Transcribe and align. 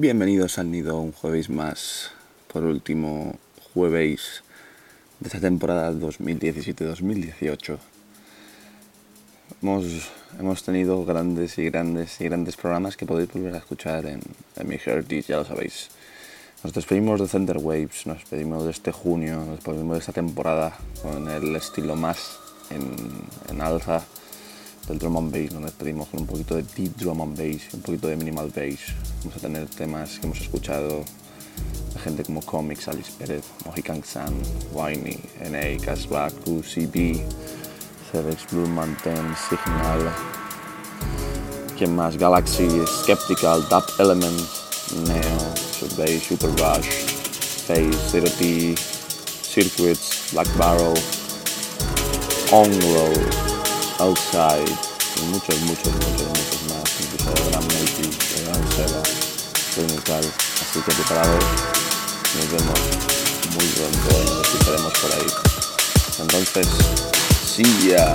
Bienvenidos 0.00 0.60
al 0.60 0.70
Nido 0.70 1.00
un 1.00 1.10
jueves 1.10 1.50
más, 1.50 2.12
por 2.52 2.62
último 2.62 3.36
jueves 3.74 4.44
de 5.18 5.26
esta 5.26 5.40
temporada 5.40 5.90
2017-2018. 5.90 7.78
Hemos, 9.60 9.84
hemos 10.38 10.62
tenido 10.62 11.04
grandes 11.04 11.58
y 11.58 11.68
grandes 11.68 12.20
y 12.20 12.26
grandes 12.26 12.56
programas 12.56 12.96
que 12.96 13.06
podéis 13.06 13.32
volver 13.32 13.56
a 13.56 13.58
escuchar 13.58 14.06
en, 14.06 14.20
en 14.54 14.68
mi 14.68 14.76
Heritage, 14.76 15.22
ya 15.22 15.38
lo 15.38 15.44
sabéis. 15.44 15.88
Nos 16.62 16.72
despedimos 16.72 17.20
de 17.20 17.26
Center 17.26 17.58
Waves, 17.58 18.06
nos 18.06 18.18
despedimos 18.18 18.66
de 18.66 18.70
este 18.70 18.92
junio, 18.92 19.34
nos 19.34 19.56
despedimos 19.56 19.94
de 19.94 19.98
esta 19.98 20.12
temporada 20.12 20.78
con 21.02 21.28
el 21.28 21.56
estilo 21.56 21.96
más 21.96 22.38
en, 22.70 22.94
en 23.50 23.60
alza 23.60 24.04
del 24.88 24.98
drum 24.98 25.18
and 25.18 25.30
bass, 25.30 25.52
nos 25.52 25.64
despedimos 25.64 26.08
con 26.08 26.20
un 26.20 26.26
poquito 26.26 26.56
de 26.56 26.62
deep 26.62 26.96
drum 26.96 27.20
and 27.20 27.36
bass, 27.36 27.74
un 27.74 27.82
poquito 27.82 28.08
de 28.08 28.16
minimal 28.16 28.48
bass. 28.48 28.94
Vamos 29.22 29.36
a 29.36 29.40
tener 29.40 29.66
temas 29.68 30.18
que 30.18 30.26
hemos 30.26 30.40
escuchado 30.40 31.04
de 31.92 32.00
gente 32.00 32.24
como 32.24 32.40
Comics, 32.40 32.88
Alice 32.88 33.12
Pérez, 33.18 33.44
Mohican 33.66 34.02
Sun, 34.02 34.42
Winey, 34.72 35.20
NA, 35.50 35.84
Cashback, 35.84 36.32
UCB, 36.46 37.20
Cerex, 38.10 38.46
Blue 38.50 38.66
Mountain, 38.66 39.34
Signal, 39.48 40.10
¿quién 41.76 41.94
más? 41.94 42.16
Galaxy, 42.16 42.68
Skeptical, 43.02 43.68
Dub 43.68 43.84
Element, 43.98 44.40
Neo, 45.06 45.56
Survey, 45.56 46.18
Super 46.18 46.48
Rush, 46.52 46.88
Phase, 47.66 48.10
Zero 48.10 48.28
T, 48.38 48.74
Circuits, 49.42 50.32
Black 50.32 50.48
Barrel, 50.56 50.94
On 52.50 52.70
Road, 52.94 53.47
Outside, 54.00 54.64
y 55.16 55.22
muchos, 55.26 55.60
muchos, 55.62 55.92
muchos, 55.92 56.28
muchos 56.28 56.62
más, 56.68 56.84
incluso 57.00 57.30
de 57.34 57.50
Gran 57.50 57.64
Multi, 57.64 58.16
Gran 58.44 58.70
Seba, 58.70 59.02
Clinical, 59.74 60.32
así 60.62 60.80
que 60.80 60.92
preparados, 60.92 61.44
nos 62.36 62.50
vemos 62.52 62.78
muy 63.54 63.66
pronto 63.66 64.22
y 64.22 64.30
nos 64.30 64.46
escucharemos 64.46 64.92
por 65.00 65.12
ahí. 65.12 65.26
Entonces, 66.20 66.68
sí 67.44 67.88
ya. 67.88 68.12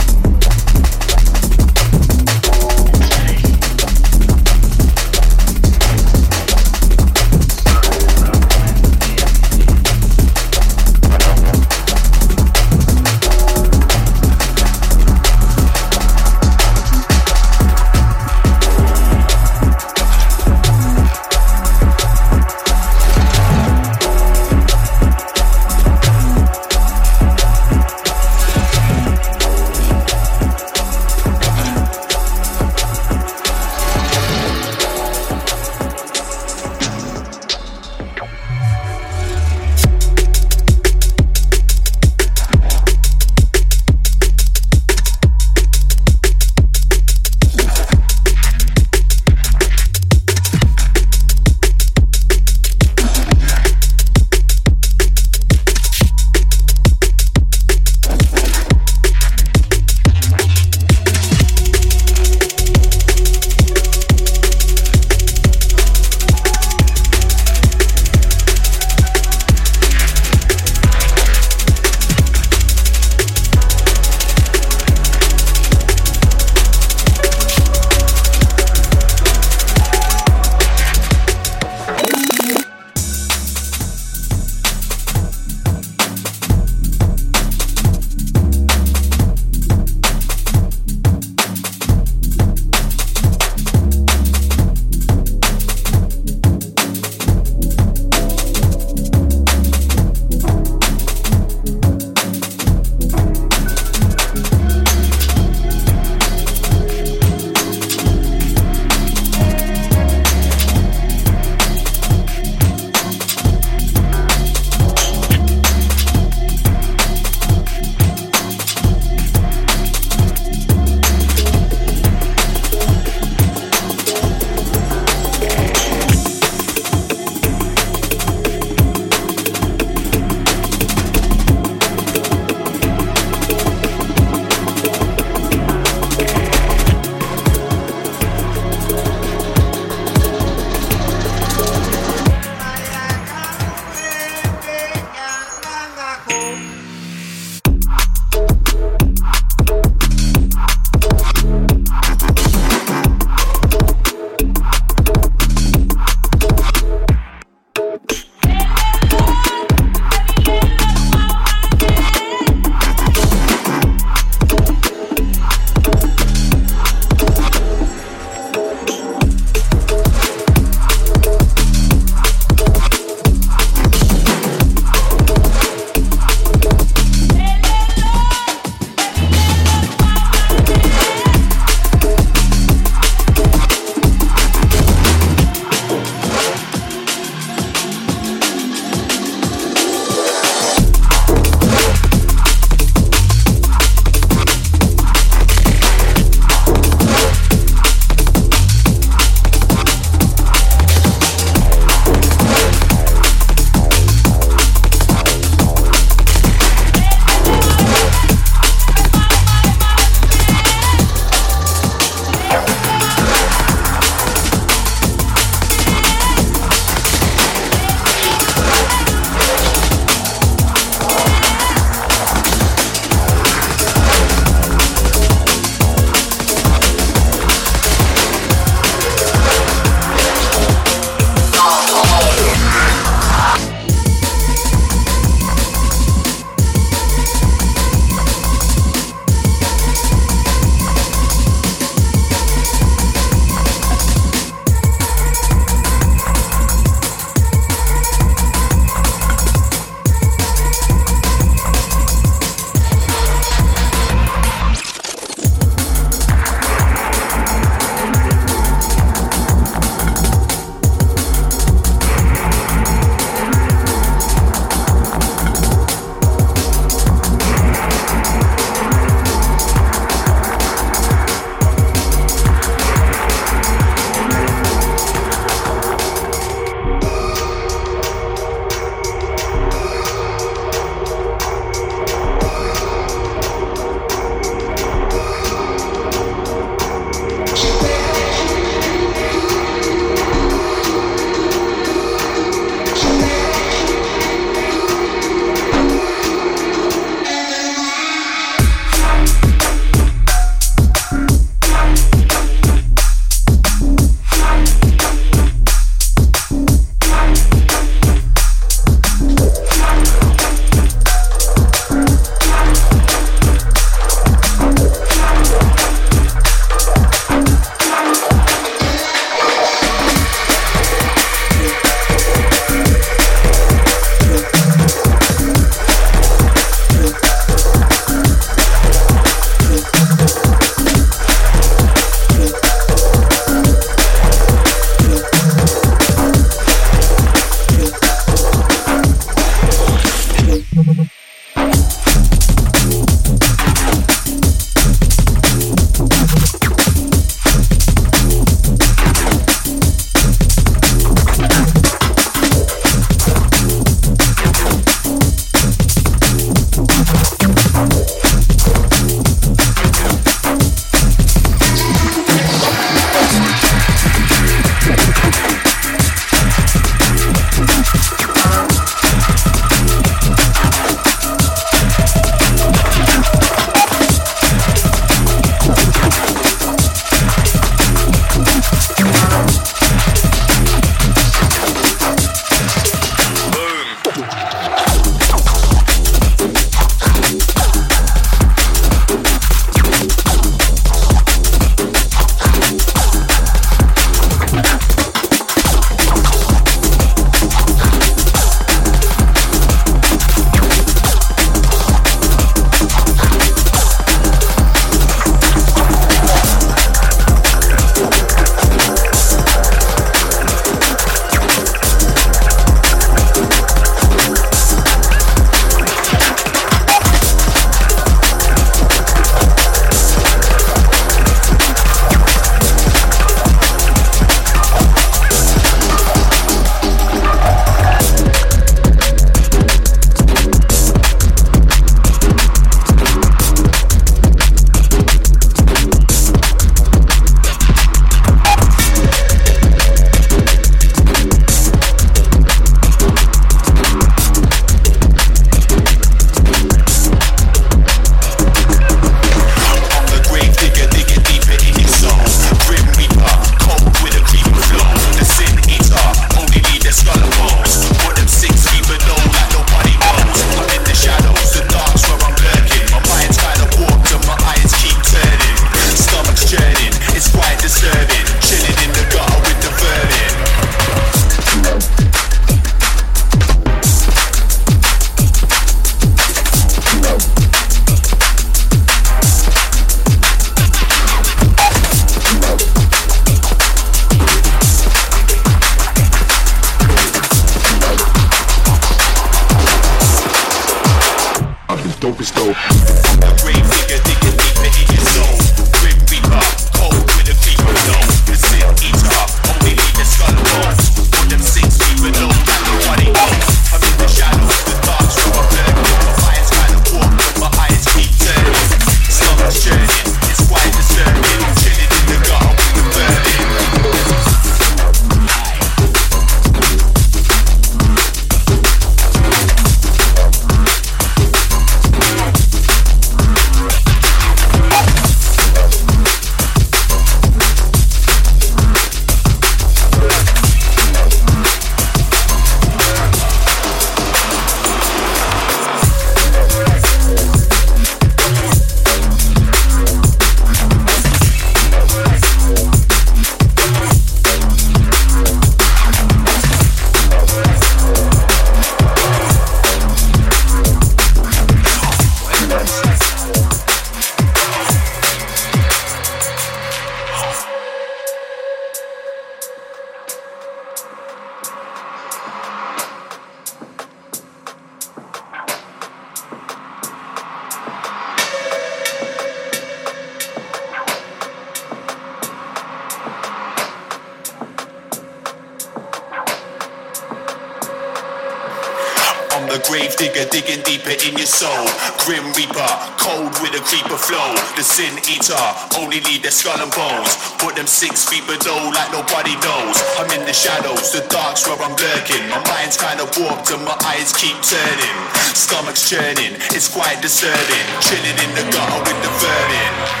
guitar, 585.11 585.55
only 585.79 585.99
need 586.07 586.23
their 586.23 586.31
skull 586.31 586.59
and 586.59 586.71
bones. 586.71 587.11
Put 587.39 587.55
them 587.55 587.67
six 587.67 588.07
feet 588.07 588.23
below 588.27 588.71
like 588.71 588.91
nobody 588.91 589.35
knows. 589.43 589.75
I'm 589.99 590.09
in 590.15 590.23
the 590.25 590.33
shadows, 590.33 590.91
the 590.91 591.03
dark's 591.11 591.47
where 591.47 591.59
I'm 591.59 591.75
lurking. 591.75 592.23
My 592.29 592.39
mind's 592.47 592.77
kinda 592.77 593.03
warped 593.19 593.51
and 593.51 593.63
my 593.65 593.75
eyes 593.91 594.13
keep 594.13 594.37
turning. 594.41 594.97
Stomach's 595.35 595.89
churning, 595.89 596.39
it's 596.55 596.67
quite 596.67 597.01
disturbing. 597.01 597.65
Chilling 597.81 598.17
in 598.23 598.31
the 598.35 598.45
gutter 598.55 598.79
with 598.87 598.99
the 599.03 599.11
vermin. 599.19 600.00